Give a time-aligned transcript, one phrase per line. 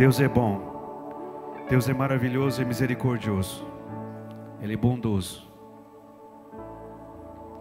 [0.00, 1.66] Deus é bom.
[1.68, 3.62] Deus é maravilhoso e misericordioso.
[4.58, 5.46] Ele é bondoso.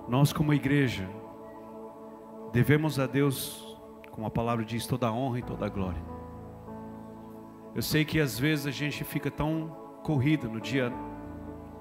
[0.08, 1.06] Nós, como igreja,
[2.54, 3.78] devemos a Deus,
[4.12, 6.02] como a palavra diz, toda a honra e toda a glória.
[7.76, 10.94] Eu sei que às vezes a gente fica tão corrido no dia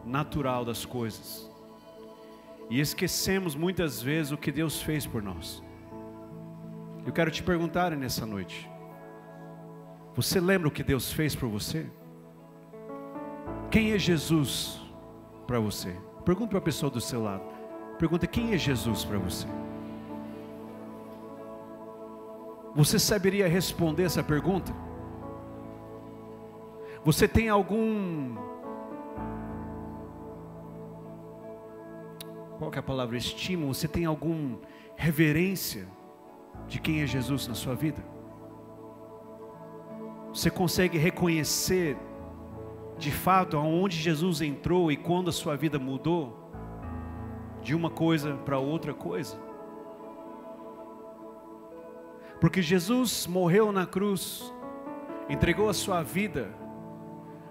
[0.05, 1.49] natural das coisas
[2.69, 5.63] e esquecemos muitas vezes o que Deus fez por nós.
[7.07, 8.69] Eu quero te perguntar nessa noite:
[10.19, 11.87] você lembra o que Deus fez por você?
[13.71, 14.81] Quem é Jesus
[15.47, 15.95] para você?
[16.25, 17.45] Pergunta para a pessoa do seu lado.
[18.01, 19.47] Pergunta quem é Jesus para você.
[22.75, 24.75] Você saberia responder essa pergunta?
[27.05, 28.35] Você tem algum
[32.59, 33.73] qual é a palavra estímulo?
[33.73, 34.59] Você tem algum
[34.97, 35.87] reverência
[36.67, 38.18] de quem é Jesus na sua vida?
[40.33, 41.97] Você consegue reconhecer
[42.97, 46.51] de fato aonde Jesus entrou e quando a sua vida mudou
[47.63, 49.37] de uma coisa para outra coisa?
[52.41, 54.53] Porque Jesus morreu na cruz,
[55.29, 56.55] entregou a sua vida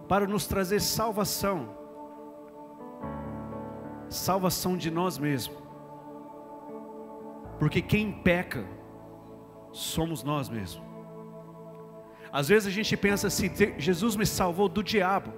[0.08, 1.78] para nos trazer salvação
[4.10, 5.58] salvação de nós mesmos.
[7.60, 8.66] Porque quem peca
[9.72, 10.87] somos nós mesmos.
[12.32, 15.34] Às vezes a gente pensa assim: Jesus me salvou do diabo.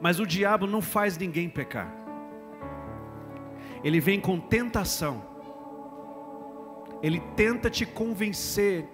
[0.00, 1.92] Mas o diabo não faz ninguém pecar.
[3.82, 5.24] Ele vem com tentação.
[7.02, 8.86] Ele tenta te convencer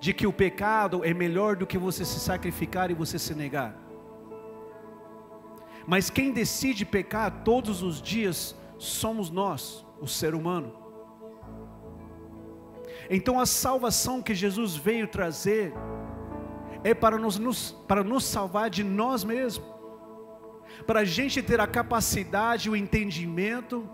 [0.00, 3.76] de que o pecado é melhor do que você se sacrificar e você se negar.
[5.86, 10.85] Mas quem decide pecar todos os dias somos nós, o ser humano.
[13.08, 15.72] Então a salvação que Jesus veio trazer
[16.82, 19.66] é para nos, nos, para nos salvar de nós mesmos,
[20.86, 23.88] para a gente ter a capacidade, o entendimento,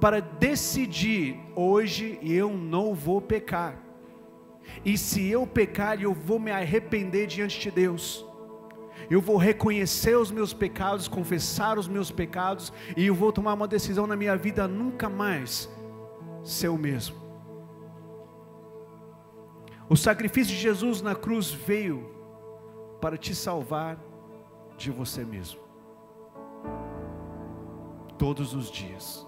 [0.00, 3.82] para decidir: hoje eu não vou pecar,
[4.84, 8.24] e se eu pecar, eu vou me arrepender diante de Deus.
[9.10, 13.68] Eu vou reconhecer os meus pecados, confessar os meus pecados, e eu vou tomar uma
[13.68, 15.68] decisão na minha vida nunca mais
[16.42, 17.23] ser o mesmo.
[19.88, 22.10] O sacrifício de Jesus na cruz veio
[23.00, 23.98] para te salvar
[24.76, 25.60] de você mesmo,
[28.18, 29.26] todos os dias.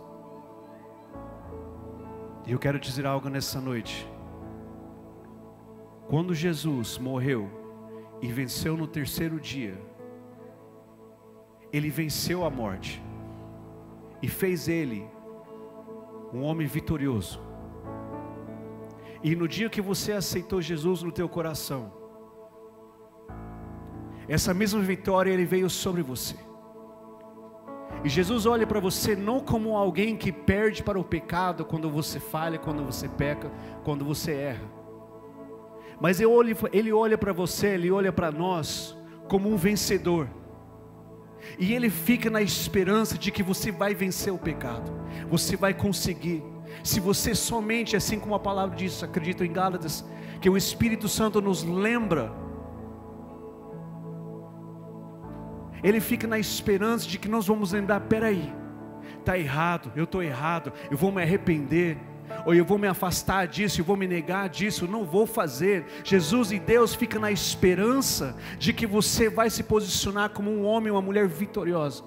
[2.46, 4.08] E eu quero dizer algo nessa noite.
[6.08, 7.50] Quando Jesus morreu,
[8.20, 9.78] e venceu no terceiro dia.
[11.72, 13.02] Ele venceu a morte
[14.22, 15.06] e fez ele
[16.32, 17.40] um homem vitorioso.
[19.22, 21.92] E no dia que você aceitou Jesus no teu coração,
[24.28, 26.36] essa mesma vitória ele veio sobre você.
[28.04, 32.20] E Jesus olha para você não como alguém que perde para o pecado quando você
[32.20, 33.50] falha, quando você peca,
[33.84, 34.64] quando você erra.
[36.00, 38.96] Mas ele olha para você, ele olha para nós
[39.28, 40.28] como um vencedor.
[41.58, 44.92] E ele fica na esperança de que você vai vencer o pecado.
[45.28, 46.42] Você vai conseguir.
[46.82, 50.04] Se você somente, assim como a palavra diz, acredito em Gálatas,
[50.40, 52.32] que o Espírito Santo nos lembra.
[55.82, 58.52] Ele fica na esperança de que nós vamos lembrar, peraí,
[59.18, 61.98] está errado, eu estou errado, eu vou me arrepender
[62.44, 65.84] ou eu vou me afastar disso, eu vou me negar disso, não vou fazer.
[66.04, 70.90] Jesus e Deus ficam na esperança de que você vai se posicionar como um homem
[70.90, 72.02] uma mulher vitoriosa,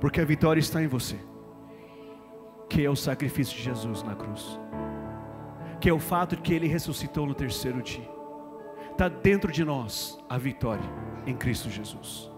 [0.00, 1.16] porque a vitória está em você,
[2.72, 4.58] que é o sacrifício de Jesus na cruz,
[5.78, 8.10] que é o fato de que Ele ressuscitou no terceiro dia,
[8.90, 10.88] está dentro de nós a vitória
[11.26, 12.30] em Cristo Jesus.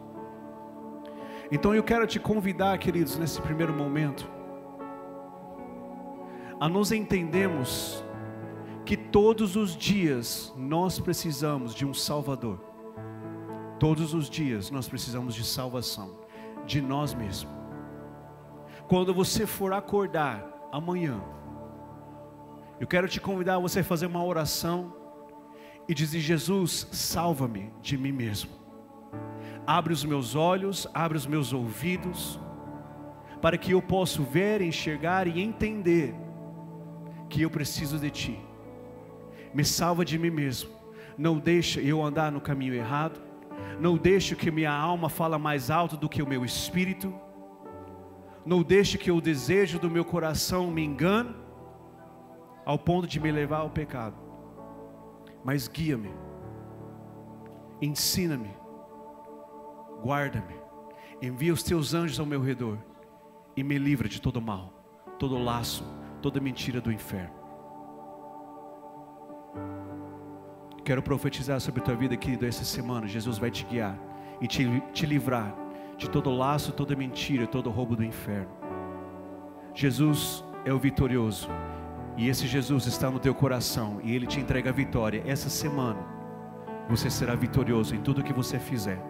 [1.52, 4.28] Então eu quero te convidar, queridos, nesse primeiro momento,
[6.58, 8.04] a nos entendemos
[8.84, 12.58] que todos os dias nós precisamos de um Salvador.
[13.78, 16.18] Todos os dias nós precisamos de salvação
[16.66, 17.63] de nós mesmos.
[18.88, 21.20] Quando você for acordar amanhã,
[22.78, 24.92] eu quero te convidar a você fazer uma oração
[25.88, 28.50] e dizer: Jesus, salva-me de mim mesmo.
[29.66, 32.38] Abre os meus olhos, abre os meus ouvidos,
[33.40, 36.14] para que eu possa ver, enxergar e entender
[37.30, 38.38] que eu preciso de Ti.
[39.54, 40.70] Me salva de mim mesmo.
[41.16, 43.20] Não deixa eu andar no caminho errado.
[43.80, 47.14] Não deixe que minha alma fala mais alto do que o meu espírito.
[48.44, 51.34] Não deixe que o desejo do meu coração me engane
[52.64, 54.16] ao ponto de me levar ao pecado.
[55.42, 56.10] Mas guia-me
[57.80, 58.50] ensina-me,
[60.02, 60.54] guarda-me,
[61.20, 62.78] envia os teus anjos ao meu redor
[63.56, 64.72] e me livra de todo mal,
[65.18, 65.84] todo laço,
[66.20, 67.44] toda mentira do inferno.
[70.84, 73.06] Quero profetizar sobre a tua vida, querido, essa semana.
[73.06, 73.98] Jesus vai te guiar
[74.40, 75.54] e te, te livrar
[75.96, 78.50] de todo laço, toda mentira, todo roubo do inferno.
[79.74, 81.48] Jesus é o vitorioso.
[82.16, 85.22] E esse Jesus está no teu coração e ele te entrega a vitória.
[85.26, 85.98] Essa semana
[86.88, 89.02] você será vitorioso em tudo que você fizer.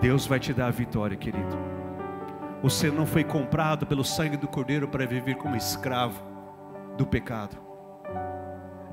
[0.00, 1.56] Deus vai te dar a vitória, querido.
[2.62, 6.22] Você não foi comprado pelo sangue do Cordeiro para viver como escravo
[6.96, 7.56] do pecado.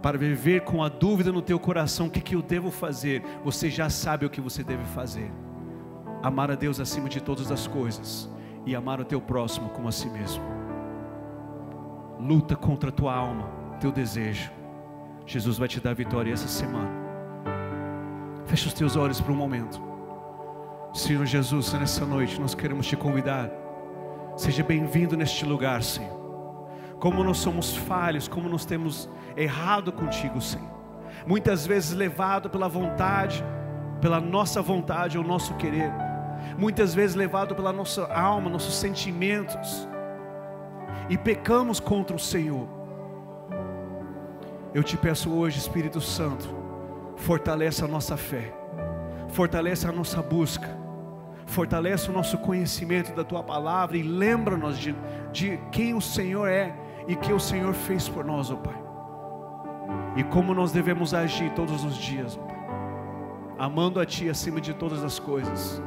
[0.01, 3.22] Para viver com a dúvida no teu coração, o que, que eu devo fazer?
[3.44, 5.31] Você já sabe o que você deve fazer.
[6.24, 8.30] Amar a Deus acima de todas as coisas
[8.66, 10.44] e amar o teu próximo como a si mesmo.
[12.20, 14.52] Luta contra a tua alma, teu desejo.
[15.26, 16.92] Jesus vai te dar vitória essa semana.
[18.46, 19.82] Fecha os teus olhos por um momento.
[20.94, 23.50] Senhor Jesus, nessa noite nós queremos te convidar.
[24.36, 26.20] Seja bem-vindo neste lugar, Senhor.
[27.00, 30.70] Como nós somos falhos, como nós temos errado contigo, Senhor.
[31.26, 33.44] Muitas vezes levado pela vontade,
[34.00, 35.92] pela nossa vontade ou nosso querer.
[36.57, 39.88] Muitas vezes levado pela nossa alma, nossos sentimentos
[41.09, 42.68] e pecamos contra o Senhor.
[44.74, 46.48] Eu te peço hoje, Espírito Santo,
[47.18, 48.53] fortaleça a nossa fé,
[49.30, 50.69] fortaleça a nossa busca,
[51.45, 54.95] fortaleça o nosso conhecimento da tua palavra e lembra-nos de,
[55.31, 56.74] de quem o Senhor é
[57.07, 58.81] e que o Senhor fez por nós, ó oh Pai.
[60.15, 62.62] E como nós devemos agir todos os dias, oh Pai.
[63.59, 65.81] Amando a Ti acima de todas as coisas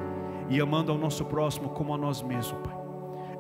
[0.49, 2.77] e amando ao nosso próximo como a nós mesmos, Pai.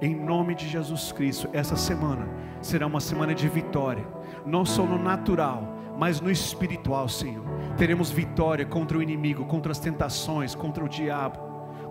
[0.00, 2.28] Em nome de Jesus Cristo, essa semana
[2.60, 4.06] será uma semana de vitória,
[4.44, 7.44] não só no natural, mas no espiritual, Senhor.
[7.76, 11.38] Teremos vitória contra o inimigo, contra as tentações, contra o diabo,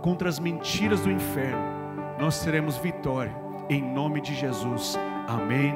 [0.02, 1.64] contra as mentiras do inferno.
[2.20, 3.36] Nós teremos vitória,
[3.70, 4.98] em nome de Jesus.
[5.28, 5.74] Amém.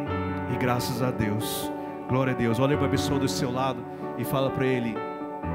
[0.54, 1.72] E graças a Deus.
[2.10, 2.60] Glória a Deus.
[2.60, 3.84] Olha para a pessoa do seu lado
[4.18, 4.96] e fala para ele: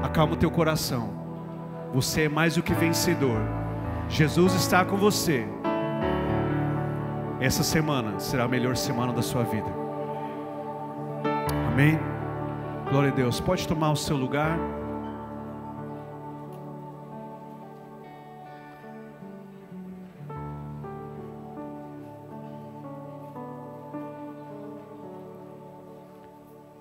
[0.03, 1.11] acalma o teu coração.
[1.93, 3.62] Você é mais do que vencedor.
[4.09, 5.45] Jesus está com você.
[7.39, 9.69] Essa semana será a melhor semana da sua vida.
[11.71, 11.99] Amém?
[12.89, 13.39] Glória a Deus.
[13.39, 14.57] Pode tomar o seu lugar.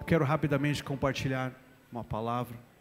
[0.06, 1.52] Quero rapidamente compartilhar
[1.90, 2.71] uma palavra.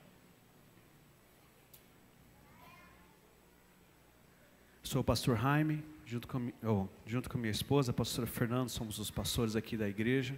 [4.91, 8.99] Sou o pastor Jaime junto com, oh, junto com minha esposa, a pastora Fernanda, somos
[8.99, 10.35] os pastores aqui da igreja.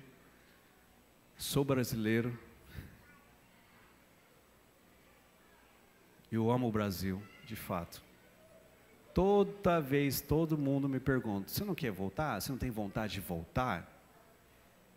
[1.36, 2.38] Sou brasileiro.
[6.32, 8.00] Eu amo o Brasil, de fato.
[9.12, 12.40] Toda vez, todo mundo me pergunta: você não quer voltar?
[12.40, 13.92] Você não tem vontade de voltar?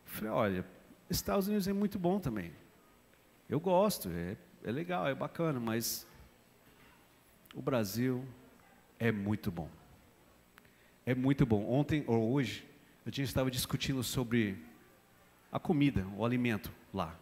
[0.05, 0.67] Eu falei: olha,
[1.09, 2.53] Estados Unidos é muito bom também.
[3.49, 6.07] Eu gosto, é, é legal, é bacana, mas
[7.55, 8.23] o Brasil
[8.99, 9.69] é muito bom.
[11.05, 11.69] É muito bom.
[11.69, 12.67] Ontem ou hoje,
[13.05, 14.59] a gente estava discutindo sobre
[15.53, 17.17] a comida, o alimento lá.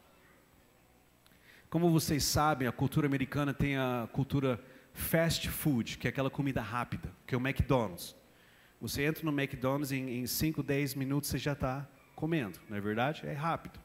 [1.69, 4.63] Como vocês sabem, a cultura americana tem a cultura
[4.93, 8.17] fast food, que é aquela comida rápida, que é o McDonald's.
[8.81, 13.27] Você entra no McDonald's em 5, 10 minutos você já está comendo, não é verdade?
[13.27, 13.81] É rápido.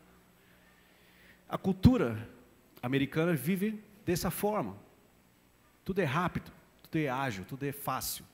[1.47, 2.29] A cultura
[2.81, 4.77] americana vive dessa forma.
[5.83, 6.51] Tudo é rápido,
[6.89, 8.25] tudo é ágil, tudo é fácil.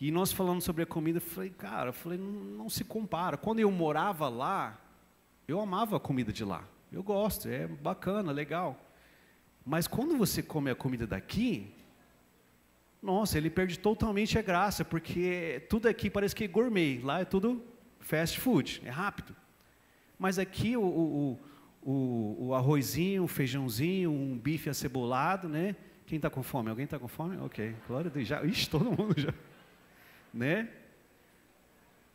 [0.00, 3.36] E nós falando sobre a comida, eu falei, cara, eu falei, não, não, se compara.
[3.36, 4.80] Quando eu morava lá,
[5.46, 6.64] eu amava a comida de lá.
[6.90, 8.76] Eu gosto, é bacana, legal.
[9.64, 11.72] Mas quando você come a comida daqui,
[13.00, 17.24] nossa, ele perde totalmente a graça, porque tudo aqui parece que é gourmet, lá é
[17.24, 17.62] tudo
[18.00, 19.36] fast food, é rápido.
[20.18, 21.40] Mas aqui o, o,
[21.80, 25.76] o, o arrozinho, o feijãozinho, um bife acebolado, né?
[26.12, 26.68] Quem está com fome?
[26.68, 27.38] Alguém está com fome?
[27.38, 28.28] Ok, glória a Deus.
[28.28, 29.32] Já, ixi, todo mundo já
[30.30, 30.68] né?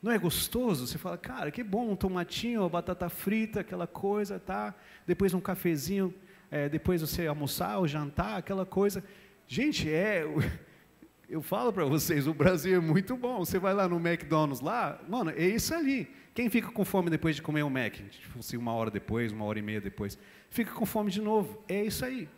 [0.04, 0.86] Não é gostoso?
[0.86, 4.76] Você fala, cara, que bom, um tomatinho, uma batata frita, aquela coisa, tá?
[5.08, 6.14] Depois um cafezinho,
[6.52, 9.04] é, depois você almoçar ou jantar, aquela coisa.
[9.48, 10.24] Gente, é.
[11.28, 13.40] Eu falo para vocês, o Brasil é muito bom.
[13.40, 16.08] Você vai lá no McDonald's lá, mano, é isso ali.
[16.36, 17.94] Quem fica com fome depois de comer um Mac?
[17.94, 20.20] Tipo uma hora depois, uma hora e meia depois.
[20.52, 21.64] Fica com fome de novo.
[21.68, 22.30] É isso aí.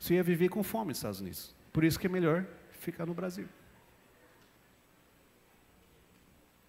[0.00, 1.54] Você ia viver com fome nos Estados Unidos.
[1.70, 3.46] Por isso que é melhor ficar no Brasil.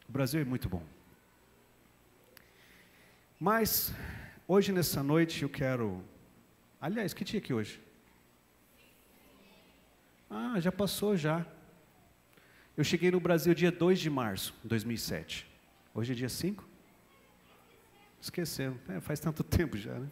[0.07, 0.83] O Brasil é muito bom.
[3.39, 3.93] Mas,
[4.45, 6.03] hoje, nessa noite, eu quero.
[6.79, 7.81] Aliás, que dia que é hoje?
[10.29, 11.45] Ah, já passou já.
[12.75, 15.47] Eu cheguei no Brasil dia 2 de março de 2007.
[15.93, 16.67] Hoje é dia 5?
[18.19, 18.77] Esquecendo.
[18.89, 20.09] É, faz tanto tempo já, né?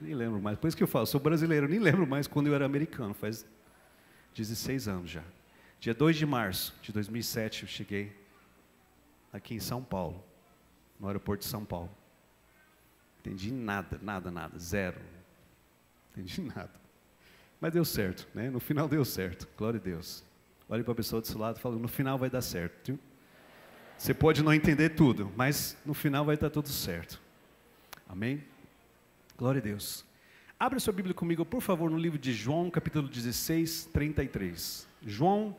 [0.00, 0.58] Nem lembro mais.
[0.58, 3.14] Por isso que eu falo, sou brasileiro, nem lembro mais quando eu era americano.
[3.14, 3.44] Faz
[4.34, 5.22] 16 anos já.
[5.80, 8.12] Dia 2 de março de 2007 eu cheguei
[9.32, 10.24] aqui em São Paulo,
[10.98, 11.90] no aeroporto de São Paulo.
[13.20, 15.00] Entendi nada, nada, nada, zero.
[16.12, 16.72] Entendi nada.
[17.60, 18.50] Mas deu certo, né?
[18.50, 19.48] No final deu certo.
[19.56, 20.24] Glória a Deus.
[20.68, 22.86] Olhe para a pessoa do seu lado e fala, no final vai dar certo.
[22.86, 22.98] Viu?
[23.96, 27.20] Você pode não entender tudo, mas no final vai dar tudo certo.
[28.08, 28.44] Amém?
[29.38, 30.04] Glória a Deus.
[30.58, 34.84] Abra sua Bíblia comigo, por favor, no livro de João, capítulo 16, 33.
[35.06, 35.56] João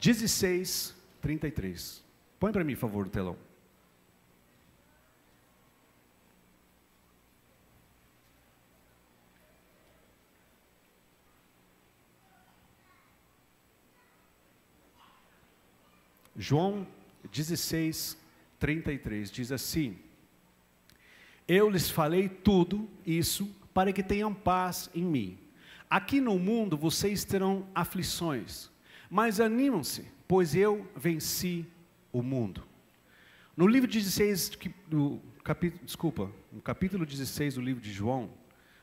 [0.00, 2.04] 16, 33.
[2.38, 3.36] Põe para mim, por favor, no telão.
[16.36, 16.86] João
[17.32, 18.16] 16,
[18.60, 19.98] 33 diz assim:
[21.46, 25.38] Eu lhes falei tudo isso para que tenham paz em mim.
[25.88, 28.70] Aqui no mundo vocês terão aflições,
[29.10, 31.66] mas animam-se, pois eu venci
[32.12, 32.62] o mundo.
[33.56, 34.52] No livro 16,
[34.88, 38.30] do capítulo, desculpa, no capítulo 16 do livro de João,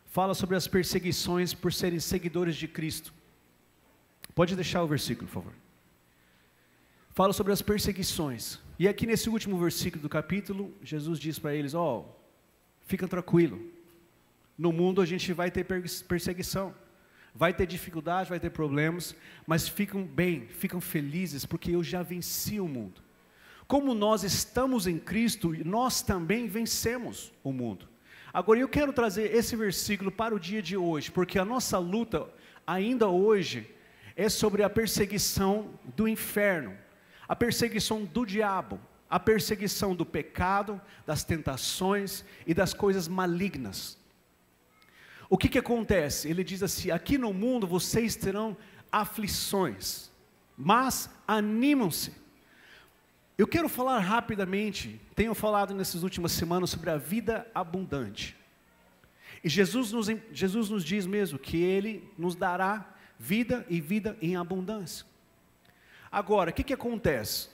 [0.06, 3.14] fala sobre as perseguições por serem seguidores de Cristo.
[4.36, 5.54] Pode deixar o versículo, por favor
[7.18, 8.60] fala sobre as perseguições.
[8.78, 12.06] E aqui nesse último versículo do capítulo, Jesus diz para eles: Ó, oh,
[12.88, 13.62] fica tranquilo.
[14.58, 15.64] No mundo a gente vai ter
[16.08, 16.74] perseguição,
[17.36, 19.16] vai ter dificuldade, vai ter problemas,
[19.46, 23.02] mas ficam bem, ficam felizes, porque eu já venci o mundo.
[23.68, 27.88] Como nós estamos em Cristo, nós também vencemos o mundo.
[28.34, 32.28] Agora eu quero trazer esse versículo para o dia de hoje, porque a nossa luta
[32.66, 33.70] ainda hoje
[34.16, 36.76] é sobre a perseguição do inferno
[37.28, 38.80] a perseguição do diabo,
[39.10, 43.98] a perseguição do pecado, das tentações e das coisas malignas.
[45.30, 46.30] O que, que acontece?
[46.30, 48.56] Ele diz assim: aqui no mundo vocês terão
[48.92, 50.12] aflições,
[50.58, 52.14] mas animam-se.
[53.38, 58.36] Eu quero falar rapidamente, tenho falado nessas últimas semanas sobre a vida abundante.
[59.44, 64.36] E Jesus nos, Jesus nos diz mesmo que Ele nos dará vida e vida em
[64.36, 65.06] abundância.
[66.12, 67.50] Agora, o que, que acontece?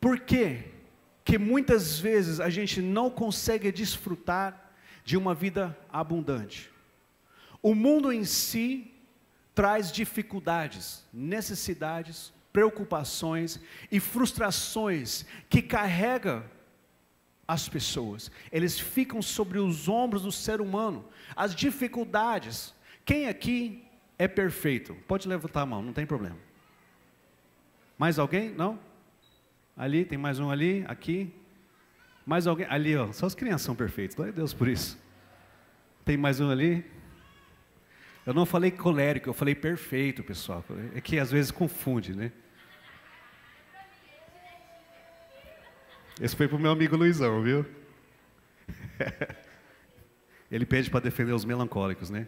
[0.00, 0.64] Por que,
[1.24, 4.72] que muitas vezes a gente não consegue desfrutar
[5.04, 6.70] de uma vida abundante?
[7.62, 8.92] O mundo em si
[9.54, 13.60] traz dificuldades, necessidades, preocupações
[13.90, 16.44] e frustrações que carrega
[17.46, 18.30] as pessoas.
[18.50, 21.04] Eles ficam sobre os ombros do ser humano.
[21.34, 22.74] As dificuldades,
[23.04, 23.84] quem aqui
[24.18, 24.94] é perfeito?
[25.06, 26.38] Pode levantar a mão, não tem problema.
[27.98, 28.50] Mais alguém?
[28.50, 28.78] Não?
[29.76, 31.30] Ali, tem mais um ali, aqui.
[32.24, 32.66] Mais alguém?
[32.70, 33.12] Ali, ó.
[33.12, 34.16] Só as crianças são perfeitas.
[34.16, 34.98] Glória a Deus por isso.
[36.04, 36.84] Tem mais um ali?
[38.24, 40.64] Eu não falei colérico, eu falei perfeito, pessoal.
[40.94, 42.32] É que às vezes confunde, né?
[46.20, 47.66] Esse foi para o meu amigo Luizão, viu?
[50.50, 52.26] Ele pede para defender os melancólicos, né?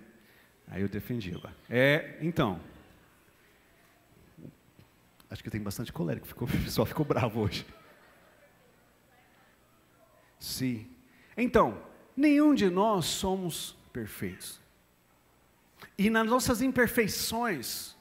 [0.68, 1.50] Aí eu defendi lá.
[1.70, 2.60] É, então.
[5.30, 7.66] Acho que tem bastante colérico, ficou, o pessoal ficou bravo hoje.
[10.38, 10.88] Sim.
[11.36, 11.82] Então,
[12.16, 14.60] nenhum de nós somos perfeitos.
[15.96, 17.94] E nas nossas imperfeições,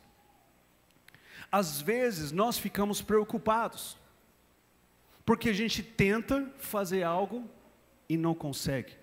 [1.52, 3.98] às vezes nós ficamos preocupados,
[5.26, 7.50] porque a gente tenta fazer algo
[8.08, 8.94] e não consegue.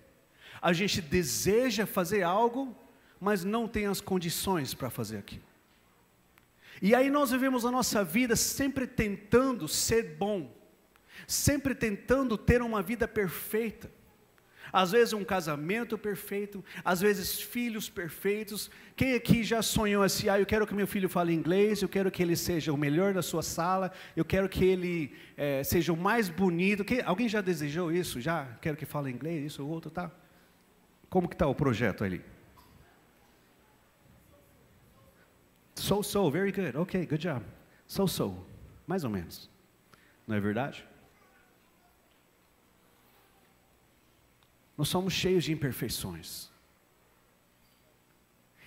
[0.61, 2.75] A gente deseja fazer algo
[3.19, 5.43] mas não tem as condições para fazer aquilo.
[6.81, 10.53] E aí nós vivemos a nossa vida sempre tentando ser bom,
[11.27, 13.89] sempre tentando ter uma vida perfeita.
[14.73, 18.69] Às vezes um casamento perfeito, às vezes filhos perfeitos.
[18.95, 22.11] Quem aqui já sonhou assim, ah, eu quero que meu filho fale inglês, eu quero
[22.11, 25.97] que ele seja o melhor da sua sala, eu quero que ele é, seja o
[25.97, 26.83] mais bonito.
[26.83, 28.19] Quem, alguém já desejou isso?
[28.19, 28.57] Já?
[28.61, 30.11] Quero que fale inglês, isso ou outro, tá?
[31.09, 32.21] Como que está o projeto ali?
[35.75, 36.75] So, so, very good.
[36.77, 37.43] Ok, good job.
[37.87, 38.45] So, so.
[38.87, 39.49] Mais ou menos.
[40.27, 40.85] Não é verdade?
[44.77, 46.49] Nós somos cheios de imperfeições.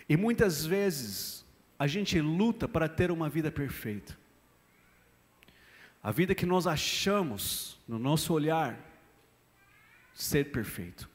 [0.08, 1.44] E muitas vezes
[1.78, 4.16] a gente luta para ter uma vida perfeita.
[6.02, 8.78] A vida que nós achamos, no nosso olhar,
[10.14, 11.08] ser perfeito.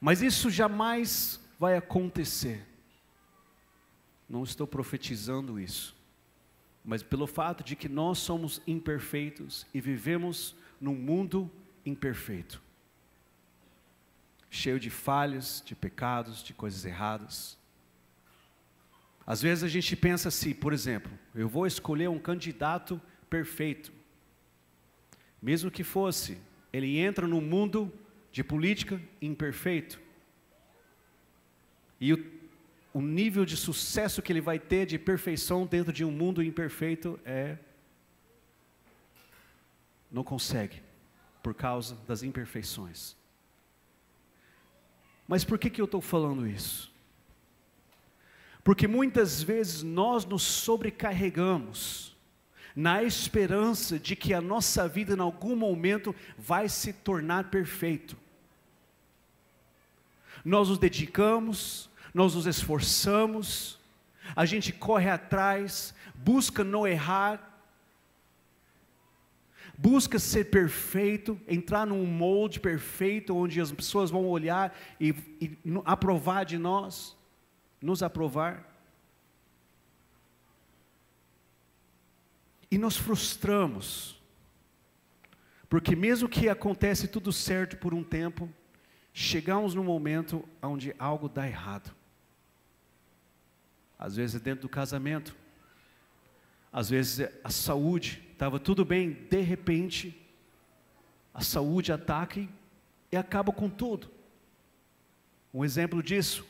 [0.00, 2.66] Mas isso jamais vai acontecer.
[4.32, 5.94] Não estou profetizando isso.
[6.84, 11.48] Mas pelo fato de que nós somos imperfeitos e vivemos num mundo
[11.86, 12.60] imperfeito
[14.52, 17.58] cheio de falhas, de pecados, de coisas erradas.
[19.26, 23.90] Às vezes a gente pensa assim, por exemplo, eu vou escolher um candidato perfeito.
[25.40, 26.36] Mesmo que fosse,
[26.70, 27.90] ele entra no mundo
[28.30, 29.98] de política imperfeito.
[31.98, 32.41] E o,
[32.92, 37.18] o nível de sucesso que ele vai ter de perfeição dentro de um mundo imperfeito
[37.24, 37.56] é.
[40.10, 40.82] Não consegue,
[41.42, 43.16] por causa das imperfeições.
[45.26, 46.92] Mas por que, que eu estou falando isso?
[48.62, 52.16] Porque muitas vezes nós nos sobrecarregamos
[52.76, 58.16] na esperança de que a nossa vida em algum momento vai se tornar perfeito.
[60.44, 63.78] Nós nos dedicamos, nós nos esforçamos,
[64.36, 67.52] a gente corre atrás, busca não errar,
[69.76, 76.44] busca ser perfeito, entrar num molde perfeito, onde as pessoas vão olhar e, e aprovar
[76.44, 77.16] de nós,
[77.80, 78.68] nos aprovar.
[82.70, 84.22] E nos frustramos,
[85.68, 88.48] porque mesmo que acontece tudo certo por um tempo,
[89.12, 92.01] chegamos num momento onde algo dá errado.
[94.02, 95.36] Às vezes dentro do casamento,
[96.72, 100.20] às vezes a saúde, estava tudo bem, de repente,
[101.32, 102.44] a saúde ataca
[103.12, 104.10] e acaba com tudo.
[105.54, 106.44] Um exemplo disso,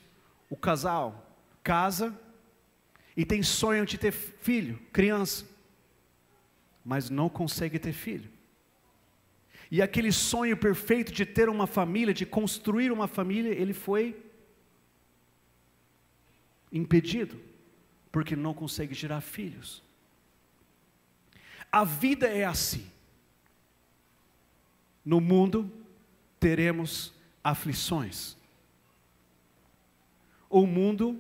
[0.49, 1.31] o casal
[1.63, 2.19] casa
[3.15, 5.47] e tem sonho de ter filho, criança,
[6.83, 8.31] mas não consegue ter filho.
[9.71, 14.32] E aquele sonho perfeito de ter uma família, de construir uma família, ele foi
[16.73, 17.39] impedido,
[18.11, 19.83] porque não consegue gerar filhos.
[21.71, 22.91] A vida é assim.
[25.05, 25.71] No mundo
[26.39, 28.37] teremos aflições.
[30.49, 31.19] O mundo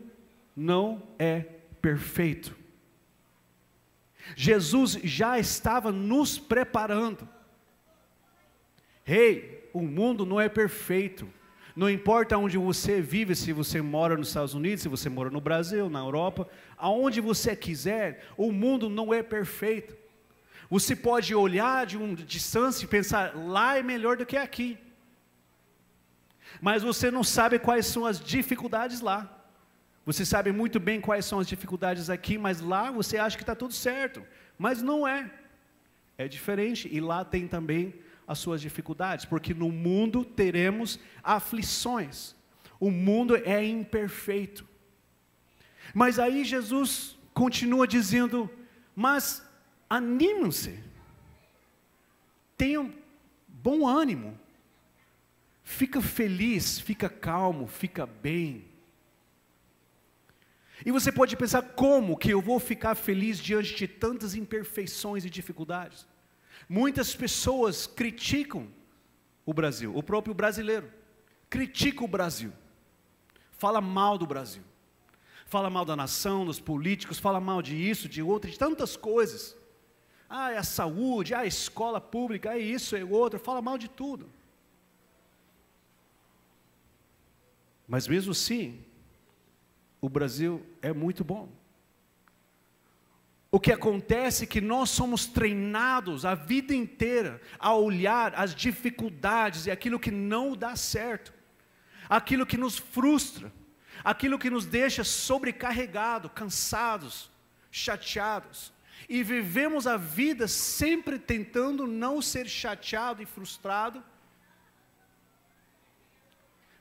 [0.54, 1.40] não é
[1.80, 2.56] perfeito.
[4.36, 7.28] Jesus já estava nos preparando.
[9.04, 11.28] Rei, hey, o mundo não é perfeito.
[11.74, 15.40] Não importa onde você vive, se você mora nos Estados Unidos, se você mora no
[15.40, 19.96] Brasil, na Europa, aonde você quiser, o mundo não é perfeito.
[20.68, 24.78] Você pode olhar de uma distância e pensar, lá é melhor do que aqui.
[26.60, 29.44] Mas você não sabe quais são as dificuldades lá.
[30.04, 33.54] Você sabe muito bem quais são as dificuldades aqui, mas lá você acha que está
[33.54, 34.22] tudo certo.
[34.58, 35.30] Mas não é.
[36.18, 36.88] É diferente.
[36.92, 37.94] E lá tem também
[38.26, 42.34] as suas dificuldades, porque no mundo teremos aflições.
[42.78, 44.66] O mundo é imperfeito.
[45.94, 48.50] Mas aí Jesus continua dizendo:
[48.94, 49.42] Mas
[49.88, 50.82] animem-se,
[52.56, 52.92] tenham
[53.46, 54.38] bom ânimo,
[55.62, 58.64] fica feliz, fica calmo, fica bem.
[60.84, 65.30] E você pode pensar como que eu vou ficar feliz diante de tantas imperfeições e
[65.30, 66.06] dificuldades?
[66.72, 68.66] Muitas pessoas criticam
[69.44, 70.90] o Brasil, o próprio brasileiro
[71.50, 72.50] critica o Brasil,
[73.58, 74.62] fala mal do Brasil,
[75.44, 79.54] fala mal da nação, dos políticos, fala mal de isso, de outro, de tantas coisas
[80.30, 83.90] ah, é a saúde, ah, a escola pública, é isso, é outro, fala mal de
[83.90, 84.30] tudo.
[87.86, 88.82] Mas mesmo assim,
[90.00, 91.50] o Brasil é muito bom.
[93.54, 99.66] O que acontece é que nós somos treinados a vida inteira a olhar as dificuldades
[99.66, 101.34] e aquilo que não dá certo,
[102.08, 103.52] aquilo que nos frustra,
[104.02, 107.30] aquilo que nos deixa sobrecarregados, cansados,
[107.70, 108.72] chateados
[109.06, 114.02] e vivemos a vida sempre tentando não ser chateado e frustrado,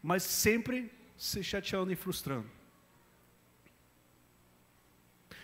[0.01, 2.60] mas sempre se chateando e frustrando.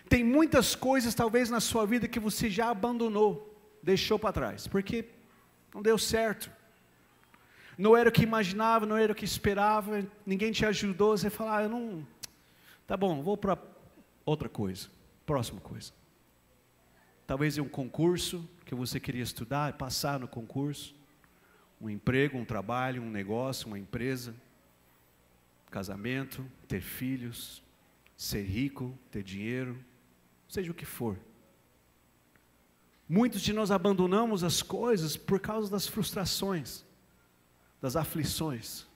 [0.08, 5.04] Tem muitas coisas, talvez, na sua vida que você já abandonou, deixou para trás, porque
[5.74, 6.50] não deu certo.
[7.76, 11.58] Não era o que imaginava, não era o que esperava, ninguém te ajudou, você fala,
[11.58, 12.06] ah, eu não.
[12.86, 13.58] Tá bom, vou para
[14.24, 14.88] outra coisa,
[15.26, 15.92] próxima coisa.
[17.26, 20.94] Talvez um concurso que você queria estudar, passar no concurso,
[21.80, 24.34] um emprego, um trabalho, um negócio, uma empresa,
[25.70, 27.62] casamento, ter filhos,
[28.16, 29.78] ser rico, ter dinheiro,
[30.48, 31.18] seja o que for.
[33.08, 36.84] Muitos de nós abandonamos as coisas por causa das frustrações,
[37.80, 38.86] das aflições.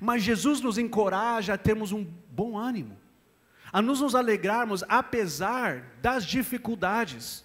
[0.00, 2.96] Mas Jesus nos encoraja a termos um bom ânimo,
[3.72, 7.44] a nos, nos alegrarmos apesar das dificuldades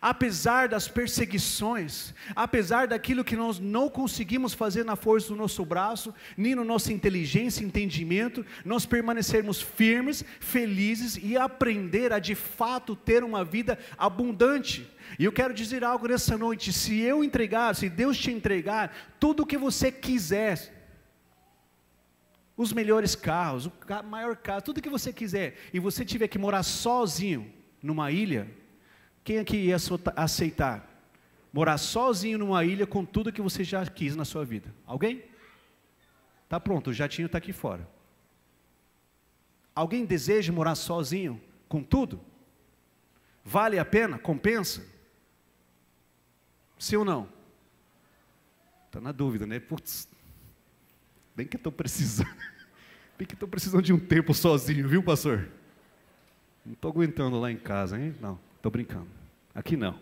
[0.00, 6.14] apesar das perseguições, apesar daquilo que nós não conseguimos fazer na força do nosso braço,
[6.36, 13.22] nem na nossa inteligência entendimento, nós permanecermos firmes, felizes e aprender a de fato ter
[13.22, 14.88] uma vida abundante.
[15.18, 19.42] E eu quero dizer algo nessa noite: se eu entregar, se Deus te entregar tudo
[19.42, 20.82] o que você quiser,
[22.56, 23.72] os melhores carros, o
[24.08, 27.52] maior carro, tudo que você quiser, e você tiver que morar sozinho
[27.82, 28.48] numa ilha,
[29.24, 29.76] quem aqui ia
[30.16, 30.88] aceitar
[31.52, 34.74] morar sozinho numa ilha com tudo que você já quis na sua vida?
[34.86, 35.22] Alguém?
[36.48, 37.88] Tá pronto, o jatinho está aqui fora.
[39.74, 42.20] Alguém deseja morar sozinho com tudo?
[43.44, 44.18] Vale a pena?
[44.18, 44.86] Compensa?
[46.78, 47.28] Sim ou não?
[48.86, 49.58] Está na dúvida, né?
[49.58, 50.08] Putz,
[51.34, 52.28] bem que estou precisando.
[53.18, 55.48] Bem que estou precisando de um tempo sozinho, viu, pastor?
[56.64, 58.16] Não estou aguentando lá em casa, hein?
[58.20, 58.40] Não.
[58.62, 59.08] Estou brincando.
[59.52, 59.98] Aqui não.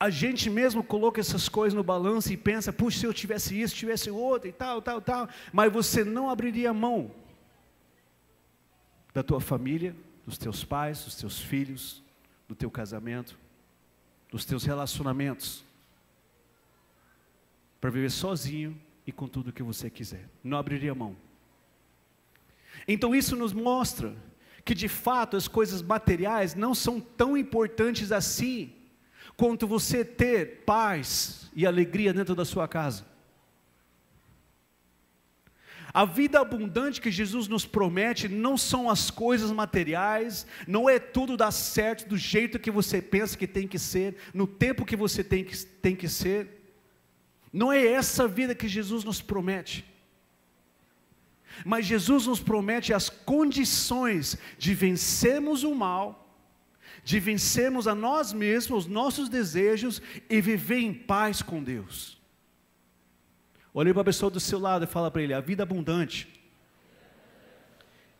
[0.00, 3.74] A gente mesmo coloca essas coisas no balanço e pensa, puxa, se eu tivesse isso,
[3.74, 7.10] tivesse outro e tal, tal, tal, mas você não abriria mão
[9.12, 12.02] da tua família, dos teus pais, dos teus filhos,
[12.48, 13.38] do teu casamento,
[14.30, 15.62] dos teus relacionamentos,
[17.78, 18.74] para viver sozinho
[19.06, 20.26] e com tudo que você quiser.
[20.42, 21.25] Não abriria mão.
[22.86, 24.14] Então isso nos mostra
[24.64, 28.72] que de fato as coisas materiais não são tão importantes assim
[29.36, 33.04] quanto você ter paz e alegria dentro da sua casa.
[35.92, 41.38] A vida abundante que Jesus nos promete não são as coisas materiais, não é tudo
[41.38, 45.24] dar certo do jeito que você pensa que tem que ser, no tempo que você
[45.24, 46.70] tem que, tem que ser.
[47.50, 49.86] Não é essa vida que Jesus nos promete.
[51.64, 56.34] Mas Jesus nos promete as condições de vencermos o mal,
[57.02, 62.20] de vencermos a nós mesmos, os nossos desejos e viver em paz com Deus.
[63.72, 66.28] Olhe para a pessoa do seu lado e fala para ele: a vida abundante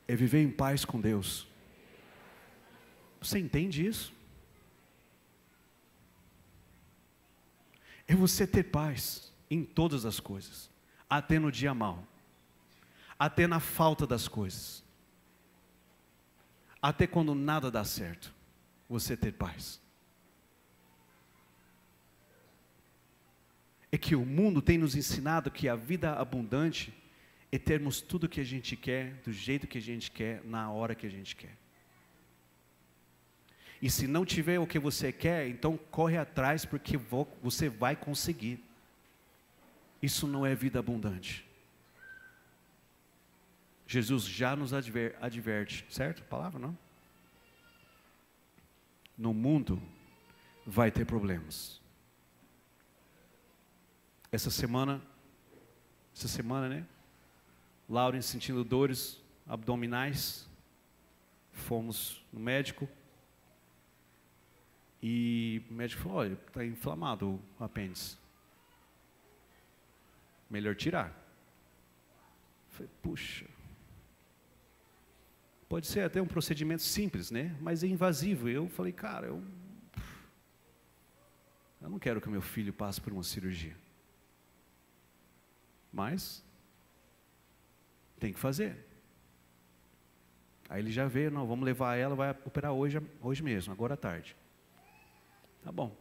[0.07, 1.47] é viver em paz com Deus.
[3.21, 4.13] Você entende isso?
[8.07, 10.71] É você ter paz em todas as coisas,
[11.09, 12.07] até no dia mal
[13.19, 14.85] até na falta das coisas,
[16.81, 18.35] até quando nada dá certo,
[18.89, 19.81] você ter paz.
[23.91, 26.93] É que o mundo tem nos ensinado que a vida abundante
[27.51, 30.71] é termos tudo o que a gente quer, do jeito que a gente quer, na
[30.71, 31.57] hora que a gente quer.
[33.81, 36.97] E se não tiver o que você quer, então corre atrás, porque
[37.43, 38.63] você vai conseguir.
[40.03, 41.46] Isso não é vida abundante.
[43.87, 46.23] Jesus já nos adver, adverte, certo?
[46.25, 46.77] Palavra não?
[49.17, 49.81] No mundo
[50.67, 51.81] vai ter problemas.
[54.33, 55.01] Essa semana,
[56.15, 56.87] essa semana, né?
[57.89, 60.49] Lauren sentindo dores abdominais,
[61.53, 62.89] fomos no médico
[65.01, 68.19] e o médico falou: olha, está inflamado o apêndice.
[70.51, 71.09] Melhor tirar.
[71.09, 73.47] Eu falei, puxa,
[75.69, 77.57] Pode ser até um procedimento simples, né?
[77.61, 78.49] Mas é invasivo.
[78.49, 79.43] Eu falei, cara, eu,
[81.81, 83.77] eu não quero que meu filho passe por uma cirurgia.
[85.93, 86.45] Mas
[88.21, 88.87] tem que fazer.
[90.69, 93.97] Aí ele já veio, não, vamos levar ela, vai operar hoje, hoje mesmo, agora à
[93.97, 94.37] tarde.
[95.63, 95.97] Tá bom.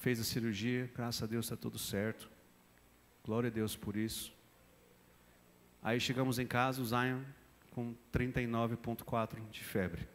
[0.00, 2.28] Fez a cirurgia, graças a Deus está tudo certo.
[3.24, 4.34] Glória a Deus por isso.
[5.80, 7.22] Aí chegamos em casa, o Zion
[7.72, 10.08] com 39,4 de febre.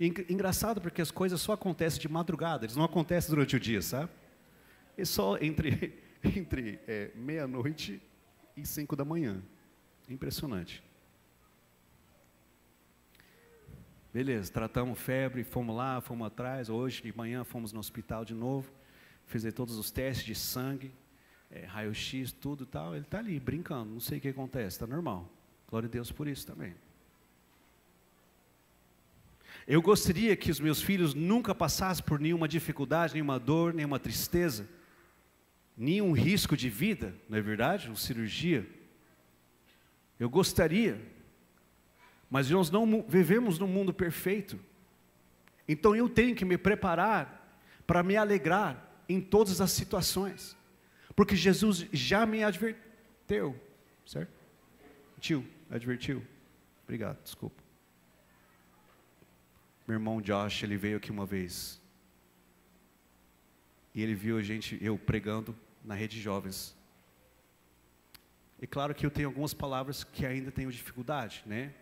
[0.00, 4.10] Engraçado porque as coisas só acontecem de madrugada, eles não acontecem durante o dia, sabe?
[4.96, 8.00] É só entre, entre é, meia-noite
[8.56, 9.42] e cinco da manhã.
[10.08, 10.82] Impressionante.
[14.14, 16.70] Beleza, tratamos febre, fomos lá, fomos atrás.
[16.70, 18.72] Hoje de manhã fomos no hospital de novo,
[19.26, 20.92] fizemos todos os testes de sangue,
[21.50, 22.94] é, raio-x, tudo tal.
[22.94, 25.28] Ele está ali brincando, não sei o que acontece, está normal.
[25.68, 26.74] Glória a Deus por isso também.
[29.66, 34.66] Eu gostaria que os meus filhos nunca passassem por nenhuma dificuldade, nenhuma dor, nenhuma tristeza,
[35.76, 37.86] nenhum risco de vida, não é verdade?
[37.86, 38.66] Uma cirurgia.
[40.18, 40.98] Eu gostaria,
[42.30, 44.58] mas nós não vivemos num mundo perfeito.
[45.68, 50.56] Então eu tenho que me preparar para me alegrar em todas as situações,
[51.14, 53.54] porque Jesus já me adverteu,
[54.06, 54.32] certo?
[55.20, 56.24] Tio, advertiu.
[56.84, 57.62] Obrigado, desculpa.
[59.86, 61.80] Meu irmão Josh, ele veio aqui uma vez.
[63.94, 66.76] E ele viu a gente, eu pregando na rede de jovens.
[68.60, 71.72] E claro que eu tenho algumas palavras que ainda tenho dificuldade, né?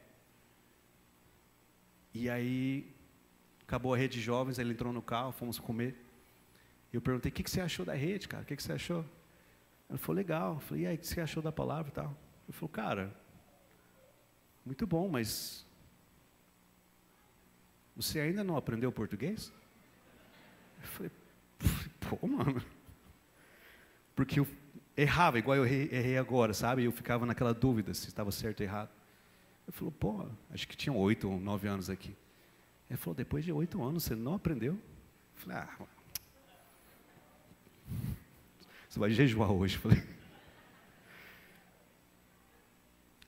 [2.15, 2.91] E aí,
[3.63, 5.97] acabou a rede de jovens, ele entrou no carro, fomos comer.
[6.93, 8.43] Eu perguntei, o que, que você achou da rede, cara?
[8.43, 9.05] O que, que você achou?
[9.91, 10.55] Ele falou, legal.
[10.55, 12.17] Eu falei, e aí, o que você achou da palavra e tal?
[12.49, 13.15] Ele falou, cara,
[14.67, 15.65] muito bom, mas
[17.95, 19.53] você ainda não aprendeu português?
[20.83, 21.13] Eu falei,
[22.01, 22.63] pô, mano.
[24.15, 24.47] Porque eu
[24.97, 26.85] errava, igual eu errei, agora, sabe?
[26.85, 28.91] Eu ficava naquela dúvida se estava certo ou errado.
[29.69, 32.17] Ele falou, pô, acho que tinha oito ou nove anos aqui.
[32.91, 34.73] Ele falou, depois de oito anos você não aprendeu?
[34.75, 34.81] Eu
[35.41, 35.87] falei, ah,
[38.89, 39.77] você vai jejuar hoje.
[39.77, 40.16] Eu falei,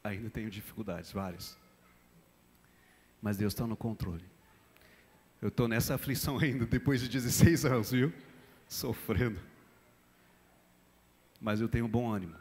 [0.09, 1.57] ainda tenho dificuldades, várias.
[3.21, 4.25] Mas Deus está no controle.
[5.41, 8.13] Eu estou nessa aflição ainda, depois de 16 anos, viu?
[8.69, 9.41] Sofrendo.
[11.41, 12.35] Mas eu tenho bom ânimo.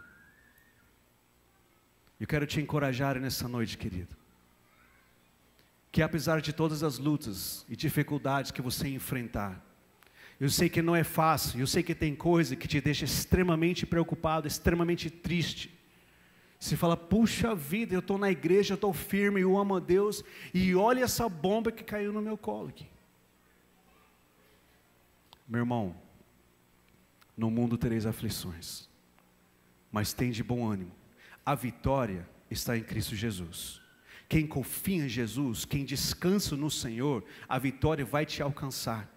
[2.20, 4.16] Eu quero te encorajar nessa noite, querido.
[5.92, 9.64] Que apesar de todas as lutas e dificuldades que você enfrentar,
[10.40, 13.86] eu sei que não é fácil, eu sei que tem coisa que te deixa extremamente
[13.86, 15.77] preocupado, extremamente triste.
[16.60, 20.24] Você fala, puxa vida, eu estou na igreja, eu estou firme, eu amo a Deus,
[20.54, 22.88] e olha essa bomba que caiu no meu colo aqui.
[25.48, 25.96] Meu irmão,
[27.38, 28.90] no mundo tereis aflições,
[29.92, 30.92] mas tem de bom ânimo.
[31.46, 33.80] A vitória está em Cristo Jesus.
[34.28, 39.10] Quem confia em Jesus, quem descansa no Senhor, a vitória vai te alcançar.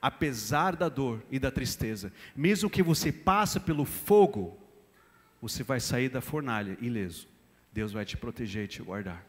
[0.00, 4.61] Apesar da dor e da tristeza, mesmo que você passe pelo fogo,
[5.42, 7.26] você vai sair da fornalha ileso.
[7.72, 9.26] Deus vai te proteger e te guardar.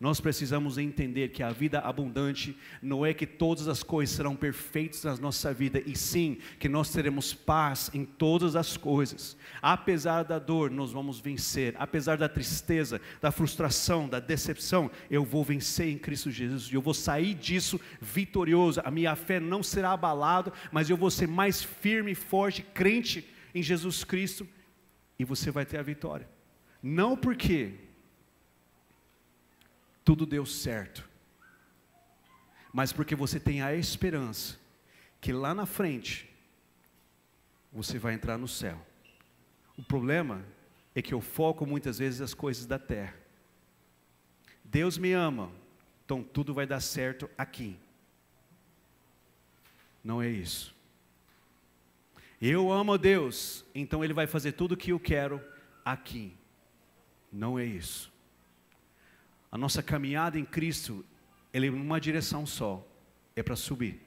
[0.00, 5.02] Nós precisamos entender que a vida abundante não é que todas as coisas serão perfeitas
[5.02, 9.36] na nossa vida, e sim que nós teremos paz em todas as coisas.
[9.60, 11.74] Apesar da dor, nós vamos vencer.
[11.78, 16.72] Apesar da tristeza, da frustração, da decepção, eu vou vencer em Cristo Jesus.
[16.72, 18.80] Eu vou sair disso vitorioso.
[18.84, 23.62] A minha fé não será abalada, mas eu vou ser mais firme forte, crente em
[23.62, 24.46] Jesus Cristo,
[25.18, 26.28] e você vai ter a vitória.
[26.82, 27.74] Não porque
[30.04, 31.08] tudo deu certo.
[32.72, 34.58] Mas porque você tem a esperança
[35.20, 36.28] que lá na frente
[37.72, 38.80] você vai entrar no céu.
[39.76, 40.44] O problema
[40.94, 43.14] é que eu foco muitas vezes as coisas da terra.
[44.64, 45.50] Deus me ama,
[46.04, 47.78] então tudo vai dar certo aqui.
[50.02, 50.77] Não é isso.
[52.40, 55.42] Eu amo Deus, então Ele vai fazer tudo o que eu quero
[55.84, 56.36] aqui.
[57.32, 58.12] Não é isso.
[59.50, 61.04] A nossa caminhada em Cristo,
[61.52, 62.86] ele é uma direção só,
[63.34, 64.00] é para subir.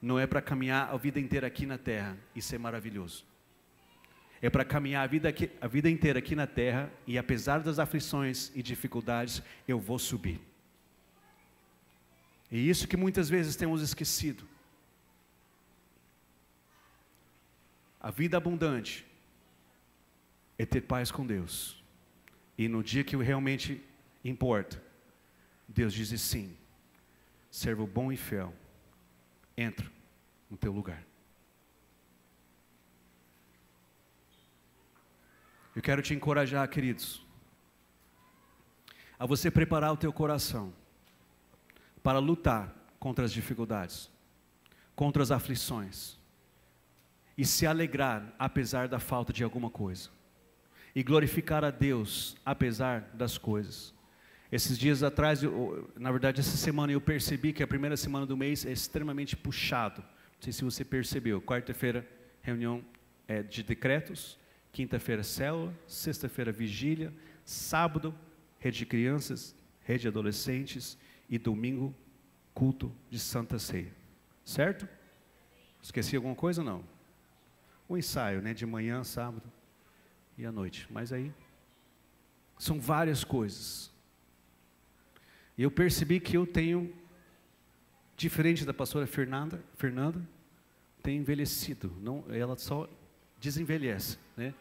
[0.00, 3.24] Não é para caminhar a vida inteira aqui na terra e ser maravilhoso.
[4.40, 7.78] É para caminhar a vida, aqui, a vida inteira aqui na terra e apesar das
[7.78, 10.40] aflições e dificuldades, eu vou subir.
[12.50, 14.48] E isso que muitas vezes temos esquecido.
[18.00, 19.06] A vida abundante
[20.58, 21.82] é ter paz com Deus.
[22.56, 23.82] E no dia que realmente
[24.24, 24.82] importa.
[25.68, 26.56] Deus diz sim,
[27.50, 28.52] servo bom e fiel,
[29.56, 29.90] entra
[30.50, 31.04] no teu lugar.
[35.74, 37.24] Eu quero te encorajar, queridos,
[39.18, 40.74] a você preparar o teu coração
[42.02, 44.10] para lutar contra as dificuldades,
[44.96, 46.19] contra as aflições,
[47.40, 50.10] e se alegrar apesar da falta de alguma coisa,
[50.94, 53.94] e glorificar a Deus apesar das coisas.
[54.52, 58.36] Esses dias atrás, eu, na verdade, essa semana eu percebi que a primeira semana do
[58.36, 60.02] mês é extremamente puxado.
[60.02, 61.40] Não sei se você percebeu.
[61.40, 62.06] Quarta-feira,
[62.42, 62.84] reunião
[63.26, 64.38] é, de decretos.
[64.70, 65.72] Quinta-feira, célula.
[65.86, 67.10] Sexta-feira, vigília.
[67.42, 68.14] Sábado,
[68.58, 70.98] rede de crianças, rede de adolescentes.
[71.26, 71.94] E domingo,
[72.52, 73.94] culto de Santa Ceia.
[74.44, 74.86] Certo?
[75.80, 76.89] Esqueci alguma coisa ou não?
[77.90, 78.54] O ensaio, né?
[78.54, 79.42] De manhã, sábado
[80.38, 80.86] e à noite.
[80.88, 81.32] Mas aí,
[82.56, 83.92] são várias coisas.
[85.58, 86.94] E eu percebi que eu tenho,
[88.16, 90.22] diferente da pastora Fernanda, Fernanda
[91.02, 91.92] tem envelhecido.
[92.00, 92.88] Não, ela só
[93.40, 94.54] desenvelhece, né?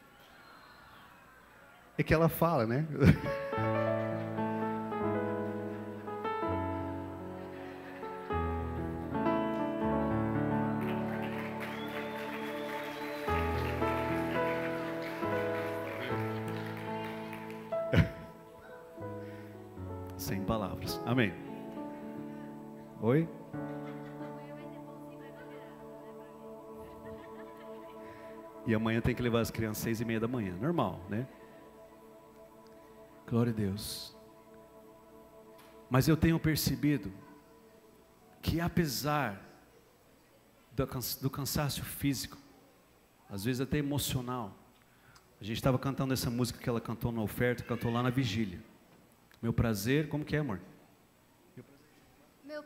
[2.00, 2.88] É que ela fala, né?
[21.20, 21.34] Amém.
[23.02, 23.28] Oi?
[28.66, 30.56] E amanhã tem que levar as crianças às seis e meia da manhã.
[30.56, 31.28] Normal, né?
[33.28, 34.16] Glória a Deus.
[35.90, 37.12] Mas eu tenho percebido
[38.42, 39.46] que apesar
[41.22, 42.38] do cansaço físico,
[43.30, 44.56] às vezes até emocional,
[45.42, 48.62] a gente estava cantando essa música que ela cantou na oferta, cantou lá na vigília.
[49.42, 50.62] Meu prazer, como que é, amor?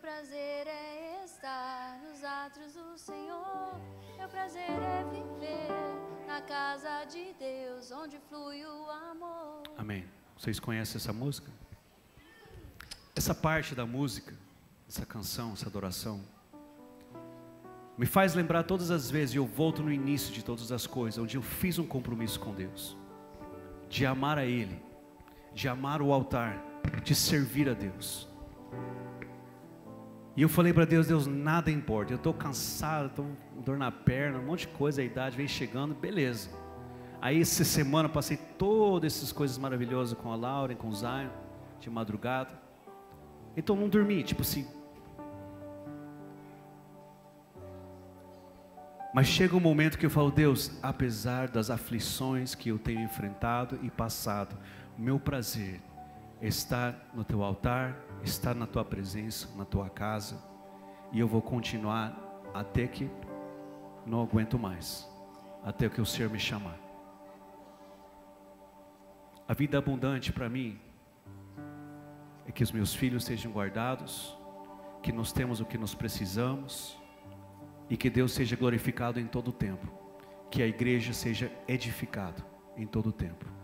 [0.04, 3.80] Prazer é estar nos atos do Senhor.
[4.18, 9.63] Meu prazer é viver na casa de Deus, onde flui o amor.
[9.78, 10.04] Amém.
[10.38, 11.50] Vocês conhecem essa música?
[13.16, 14.36] Essa parte da música,
[14.89, 16.22] essa canção, essa adoração,
[17.98, 21.18] me faz lembrar todas as vezes, e eu volto no início de todas as coisas,
[21.18, 22.98] onde eu fiz um compromisso com Deus,
[23.88, 24.84] de amar a Ele,
[25.54, 26.62] de amar o altar,
[27.06, 28.28] de servir a Deus.
[30.36, 33.91] E eu falei para Deus, Deus, nada importa, eu estou cansado, estou com dor na
[33.91, 36.50] perna, um monte de coisa, a idade vem chegando, beleza.
[37.22, 41.30] Aí essa semana passei todas essas coisas maravilhosas com a Laura, com o Zion,
[41.80, 42.52] de madrugada.
[43.56, 44.67] Então não dormi, tipo assim.
[49.13, 53.80] Mas chega um momento que eu falo, Deus, apesar das aflições que eu tenho enfrentado
[53.84, 54.58] e passado,
[54.98, 55.80] meu prazer
[56.41, 60.42] está no teu altar, está na tua presença, na tua casa,
[61.12, 62.18] e eu vou continuar
[62.54, 63.10] até que
[64.06, 65.10] não aguento mais,
[65.64, 66.78] até que o Senhor me chamar.
[69.48, 70.80] A vida abundante para mim
[72.48, 74.38] é que os meus filhos sejam guardados,
[75.02, 76.98] que nós temos o que nós precisamos
[77.90, 79.88] e que Deus seja glorificado em todo o tempo,
[80.50, 82.44] que a igreja seja edificada
[82.78, 83.62] em todo o tempo.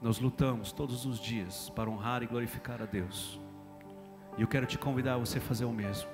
[0.00, 3.40] Nós lutamos todos os dias para honrar e glorificar a Deus.
[4.36, 6.08] E eu quero te convidar a você fazer o mesmo.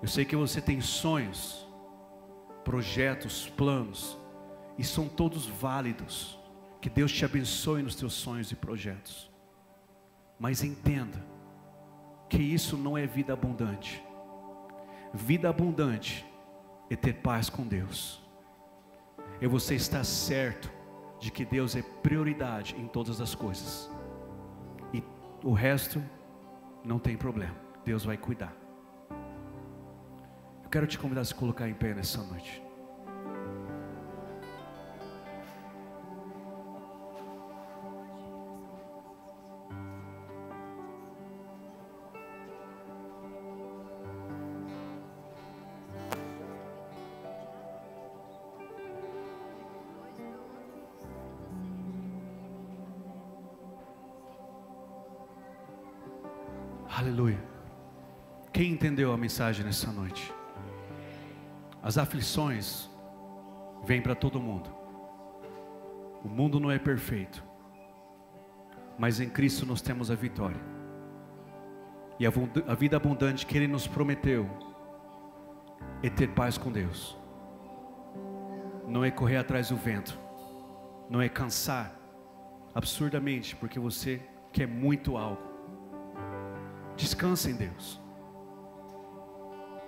[0.00, 1.66] Eu sei que você tem sonhos,
[2.64, 4.16] projetos, planos,
[4.78, 6.38] e são todos válidos.
[6.80, 9.28] Que Deus te abençoe nos teus sonhos e projetos.
[10.38, 11.20] Mas entenda
[12.28, 14.00] que isso não é vida abundante.
[15.12, 16.24] Vida abundante
[16.88, 18.22] é ter paz com Deus.
[19.40, 20.77] É você estar certo
[21.18, 23.90] de que Deus é prioridade em todas as coisas.
[24.92, 25.02] E
[25.42, 26.02] o resto
[26.84, 27.54] não tem problema.
[27.84, 28.54] Deus vai cuidar.
[30.62, 32.62] Eu quero te convidar a se colocar em pé nessa noite.
[57.08, 57.42] Aleluia.
[58.52, 60.30] Quem entendeu a mensagem nessa noite?
[61.82, 62.86] As aflições
[63.82, 64.68] vêm para todo mundo.
[66.22, 67.42] O mundo não é perfeito,
[68.98, 70.60] mas em Cristo nós temos a vitória.
[72.20, 74.46] E a vida abundante que Ele nos prometeu
[76.02, 77.16] é ter paz com Deus,
[78.86, 80.18] não é correr atrás do vento,
[81.08, 81.90] não é cansar
[82.74, 84.20] absurdamente porque você
[84.52, 85.47] quer muito algo.
[86.98, 88.00] Descansa em Deus.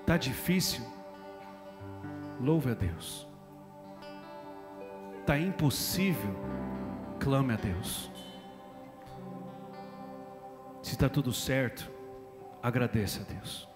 [0.01, 0.85] Está difícil?
[2.41, 3.29] Louve a Deus.
[5.19, 6.35] Está impossível?
[7.19, 8.11] Clame a Deus.
[10.83, 11.91] Se está tudo certo,
[12.63, 13.69] agradeça a Deus.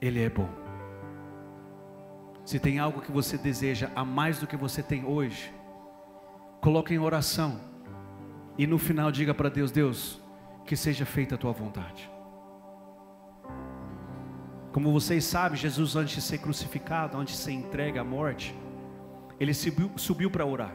[0.00, 0.48] Ele é bom.
[2.44, 5.52] Se tem algo que você deseja a mais do que você tem hoje,
[6.60, 7.60] coloque em oração.
[8.56, 10.20] E no final diga para Deus: Deus,
[10.64, 12.11] que seja feita a tua vontade.
[14.72, 18.58] Como vocês sabem, Jesus, antes de ser crucificado, antes de ser entregue à morte,
[19.38, 20.74] ele subiu, subiu para orar.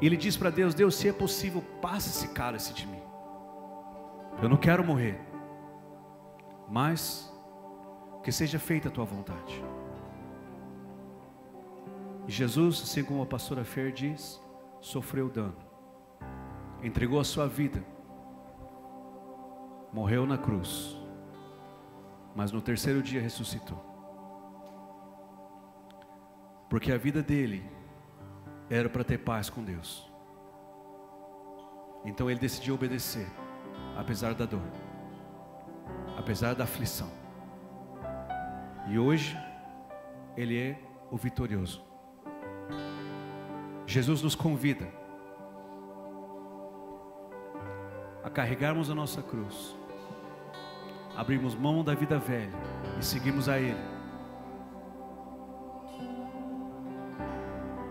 [0.00, 3.02] Ele diz para Deus: Deus, se é possível, passa esse cálice de mim.
[4.40, 5.20] Eu não quero morrer,
[6.68, 7.28] mas
[8.22, 9.60] que seja feita a tua vontade.
[12.28, 14.40] E Jesus, assim como a pastora Fer diz,
[14.80, 15.56] sofreu dano,
[16.84, 17.82] entregou a sua vida,
[19.92, 20.97] morreu na cruz
[22.34, 23.84] mas no terceiro dia ressuscitou.
[26.68, 27.64] Porque a vida dele
[28.68, 30.10] era para ter paz com Deus.
[32.04, 33.26] Então ele decidiu obedecer,
[33.96, 34.62] apesar da dor,
[36.16, 37.10] apesar da aflição.
[38.88, 39.36] E hoje
[40.36, 40.78] ele é
[41.10, 41.82] o vitorioso.
[43.86, 44.86] Jesus nos convida
[48.22, 49.74] a carregarmos a nossa cruz,
[51.18, 52.52] abrirmos mão da vida velha
[52.96, 53.76] e seguirmos a Ele,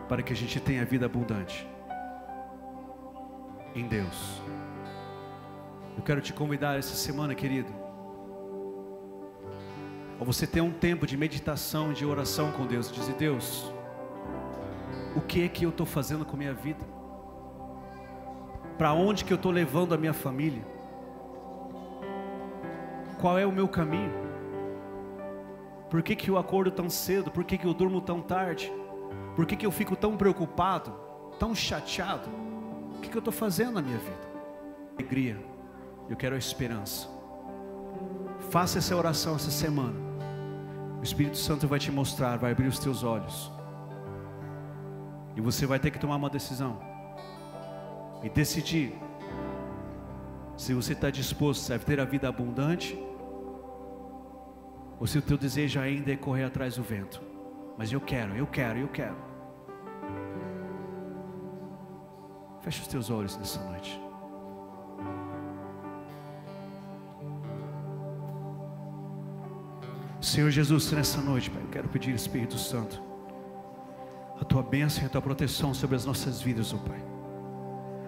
[0.08, 1.68] para que a gente tenha vida abundante
[3.76, 4.42] em Deus.
[5.98, 7.70] Eu quero te convidar essa semana, querido,
[10.22, 13.74] a você ter um tempo de meditação, de oração com Deus, dizer: Deus,
[15.18, 16.86] o que é que eu estou fazendo com a minha vida?
[18.78, 20.77] Para onde que eu estou levando a minha família?
[23.20, 24.12] Qual é o meu caminho?
[25.90, 27.32] Por que, que eu acordo tão cedo?
[27.32, 28.72] Por que, que eu durmo tão tarde?
[29.36, 30.94] Por que, que eu fico tão preocupado,
[31.40, 32.30] tão chateado?
[32.96, 34.28] O que, que eu estou fazendo na minha vida?
[34.96, 35.38] Alegria,
[36.10, 37.08] eu quero a esperança.
[38.50, 39.96] Faça essa oração essa semana.
[41.00, 43.52] O Espírito Santo vai te mostrar, vai abrir os teus olhos.
[45.36, 46.80] E você vai ter que tomar uma decisão.
[48.24, 48.94] E decidir
[50.58, 52.98] se você está disposto a ter a vida abundante
[55.00, 57.22] ou se o teu desejo ainda é correr atrás do vento.
[57.78, 59.16] Mas eu quero, eu quero, eu quero.
[62.62, 64.00] Feche os teus olhos nessa noite.
[70.20, 73.02] Senhor Jesus, nessa noite, Pai, eu quero pedir, Espírito Santo,
[74.42, 77.02] a tua bênção e a tua proteção sobre as nossas vidas, oh Pai.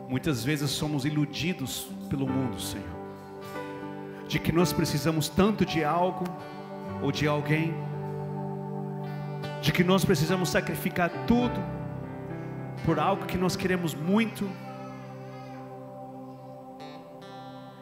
[0.10, 2.90] Muitas vezes somos iludidos pelo mundo, Senhor,
[4.28, 6.24] de que nós precisamos tanto de algo
[7.02, 7.74] ou de alguém,
[9.62, 11.60] de que nós precisamos sacrificar tudo
[12.86, 14.50] por algo que nós queremos muito.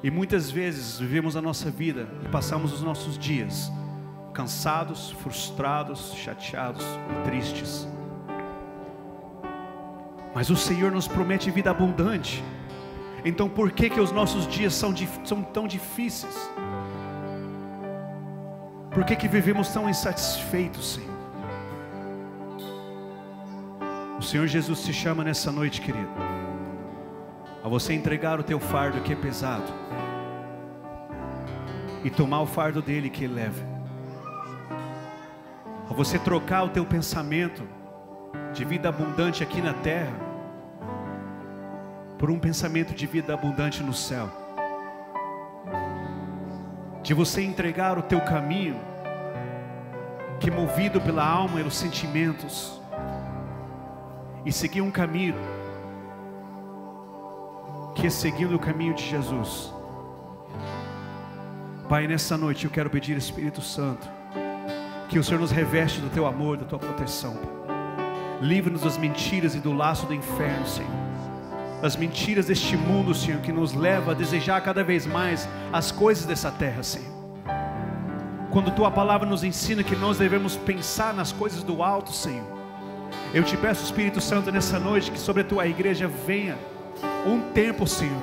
[0.04, 3.72] E muitas vezes vivemos a nossa vida e passamos os nossos dias
[4.34, 7.88] cansados, frustrados, chateados e tristes.
[10.36, 12.44] Mas o Senhor nos promete vida abundante.
[13.26, 14.94] Então por que que os nossos dias são,
[15.26, 16.36] são tão difíceis?
[18.98, 21.18] Por que que vivemos tão insatisfeitos, Senhor?
[24.18, 26.10] O Senhor Jesus te chama nessa noite, querido,
[27.64, 29.72] a você entregar o teu fardo que é pesado
[32.04, 33.64] e tomar o fardo dele que ele leva
[35.88, 37.62] a você trocar o teu pensamento
[38.52, 40.18] de vida abundante aqui na terra
[42.18, 44.47] por um pensamento de vida abundante no céu.
[47.08, 48.76] De você entregar o teu caminho
[50.42, 52.82] que movido pela alma e os sentimentos
[54.46, 55.34] e seguir um caminho
[57.96, 59.74] que é seguindo o caminho de Jesus.
[61.88, 64.06] Pai, nessa noite eu quero pedir Espírito Santo
[65.08, 67.38] que o Senhor nos reveste do teu amor, da tua proteção.
[68.42, 71.17] Livre-nos das mentiras e do laço do inferno, Senhor.
[71.82, 76.26] As mentiras deste mundo, Senhor, que nos leva a desejar cada vez mais as coisas
[76.26, 77.16] dessa terra, Senhor.
[78.52, 82.58] Quando tua palavra nos ensina que nós devemos pensar nas coisas do alto, Senhor.
[83.34, 86.58] Eu te peço, Espírito Santo, nessa noite, que sobre a tua igreja venha
[87.28, 88.22] um tempo, Senhor,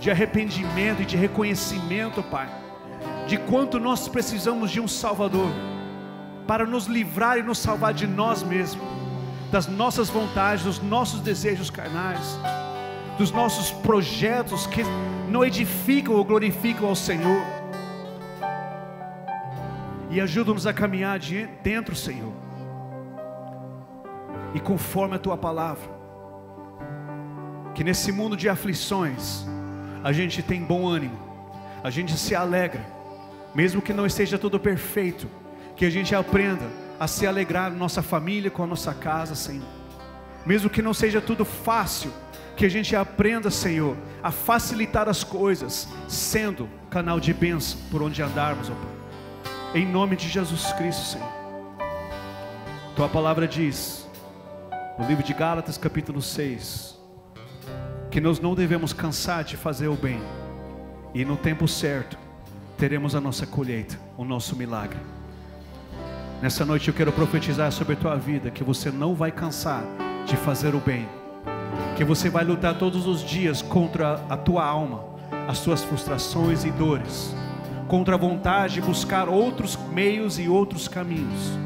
[0.00, 2.48] de arrependimento e de reconhecimento, Pai,
[3.26, 5.50] de quanto nós precisamos de um Salvador
[6.46, 8.86] para nos livrar e nos salvar de nós mesmos,
[9.50, 12.38] das nossas vontades, dos nossos desejos carnais,
[13.18, 14.82] dos nossos projetos que
[15.28, 17.42] não edificam ou glorificam ao Senhor.
[20.10, 21.18] E ajuda-nos a caminhar
[21.62, 22.32] dentro, Senhor,
[24.54, 25.90] e conforme a tua palavra,
[27.74, 29.44] que nesse mundo de aflições,
[30.04, 31.18] a gente tem bom ânimo,
[31.82, 32.84] a gente se alegra,
[33.54, 35.28] mesmo que não esteja tudo perfeito
[35.74, 36.64] que a gente aprenda
[36.98, 39.66] a se alegrar na nossa família, com a nossa casa, Senhor.
[40.46, 42.12] Mesmo que não seja tudo fácil,
[42.56, 48.22] que a gente aprenda, Senhor, a facilitar as coisas, sendo canal de bênção por onde
[48.22, 49.82] andarmos, ó Pai.
[49.82, 51.28] Em nome de Jesus Cristo, Senhor.
[52.94, 54.08] Tua palavra diz,
[54.98, 56.96] no livro de Gálatas, capítulo 6,
[58.08, 60.22] que nós não devemos cansar de fazer o bem,
[61.12, 62.16] e no tempo certo
[62.78, 64.98] teremos a nossa colheita, o nosso milagre.
[66.40, 69.82] Nessa noite eu quero profetizar sobre a tua vida que você não vai cansar
[70.24, 71.08] de fazer o bem,
[71.96, 75.04] que você vai lutar todos os dias contra a tua alma,
[75.48, 77.34] as tuas frustrações e dores,
[77.88, 81.58] contra a vontade de buscar outros meios e outros caminhos,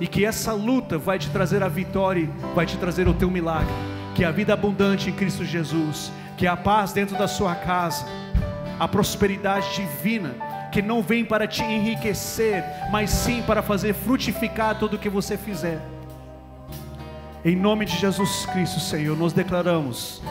[0.00, 3.72] e que essa luta vai te trazer a vitória, vai te trazer o teu milagre,
[4.14, 8.04] que a vida abundante em Cristo Jesus, que a paz dentro da sua casa,
[8.78, 10.34] a prosperidade divina
[10.72, 15.36] que não vem para te enriquecer, mas sim para fazer frutificar tudo o que você
[15.36, 15.78] fizer.
[17.44, 20.22] Em nome de Jesus Cristo, Senhor, nós declaramos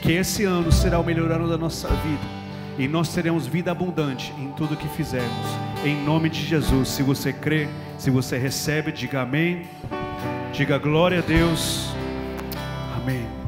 [0.00, 2.42] que esse ano será o melhor ano da nossa vida
[2.78, 5.46] E nós teremos vida abundante em tudo que fizermos.
[5.84, 6.88] Em nome de Jesus.
[6.88, 9.66] Se você crê, se você recebe, diga amém.
[10.52, 11.88] Diga glória a Deus.
[12.96, 13.41] Amém.